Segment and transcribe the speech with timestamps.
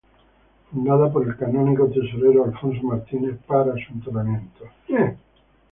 [0.71, 4.65] Fundada por el canónigo tesorero Alfonso Martínez para su enterramiento.